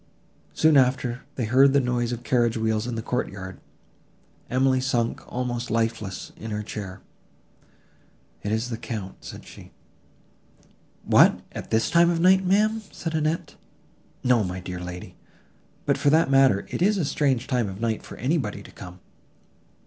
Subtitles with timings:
[0.55, 3.59] Soon after, they heard the noise of carriage wheels in the courtyard.
[4.49, 7.01] Emily sunk almost lifeless in her chair;
[8.41, 9.69] "It is the Count," said she.
[11.03, 13.53] "What, at this time of night, ma'am!" said Annette:
[14.23, 15.17] "no, my dear lady.
[15.85, 19.01] But, for that matter, it is a strange time of night for anybody to come!"